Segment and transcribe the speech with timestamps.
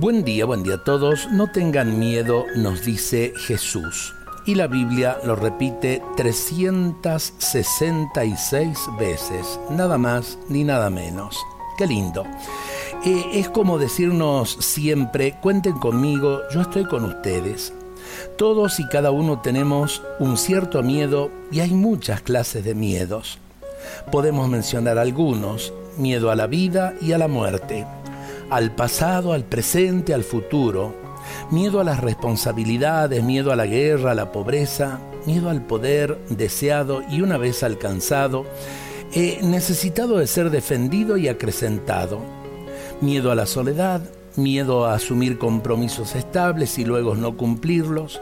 [0.00, 1.28] Buen día, buen día a todos.
[1.30, 4.14] No tengan miedo, nos dice Jesús.
[4.46, 11.36] Y la Biblia lo repite 366 veces, nada más ni nada menos.
[11.76, 12.24] Qué lindo.
[13.04, 17.74] Eh, es como decirnos siempre, cuenten conmigo, yo estoy con ustedes.
[18.38, 23.38] Todos y cada uno tenemos un cierto miedo y hay muchas clases de miedos.
[24.10, 27.84] Podemos mencionar algunos, miedo a la vida y a la muerte
[28.50, 30.94] al pasado, al presente, al futuro,
[31.50, 37.02] miedo a las responsabilidades, miedo a la guerra, a la pobreza, miedo al poder deseado
[37.08, 38.44] y una vez alcanzado,
[39.42, 42.20] necesitado de ser defendido y acrecentado,
[43.00, 44.02] miedo a la soledad,
[44.36, 48.20] miedo a asumir compromisos estables y luego no cumplirlos,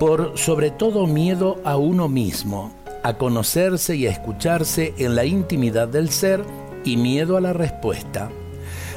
[0.00, 2.72] por sobre todo miedo a uno mismo,
[3.04, 6.42] a conocerse y a escucharse en la intimidad del ser
[6.84, 8.30] y miedo a la respuesta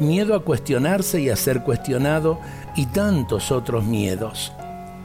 [0.00, 2.38] miedo a cuestionarse y a ser cuestionado
[2.76, 4.52] y tantos otros miedos.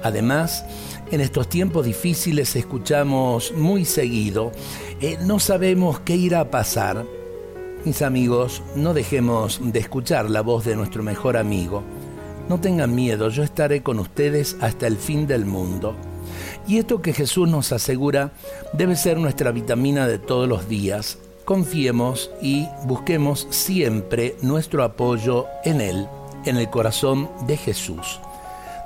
[0.03, 0.65] Además,
[1.11, 4.51] en estos tiempos difíciles escuchamos muy seguido,
[4.99, 7.05] eh, no sabemos qué irá a pasar.
[7.85, 11.83] Mis amigos, no dejemos de escuchar la voz de nuestro mejor amigo.
[12.49, 15.95] No tengan miedo, yo estaré con ustedes hasta el fin del mundo.
[16.67, 18.31] Y esto que Jesús nos asegura
[18.73, 25.81] debe ser nuestra vitamina de todos los días, confiemos y busquemos siempre nuestro apoyo en
[25.81, 26.07] Él,
[26.45, 28.19] en el corazón de Jesús.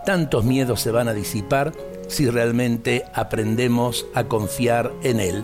[0.06, 1.74] Tantos miedos se van a disipar
[2.08, 5.44] si realmente aprendemos a confiar en Él.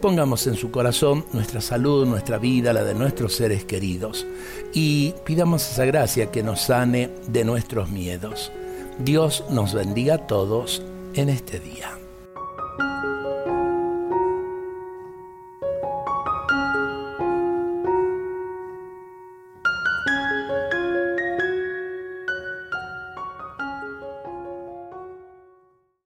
[0.00, 4.26] Pongamos en su corazón nuestra salud, nuestra vida, la de nuestros seres queridos
[4.72, 8.52] y pidamos esa gracia que nos sane de nuestros miedos.
[8.98, 10.82] Dios nos bendiga a todos
[11.14, 12.05] en este día.